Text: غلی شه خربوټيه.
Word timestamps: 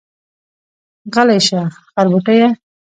غلی 1.15 1.39
شه 1.47 1.61
خربوټيه. 1.91 2.47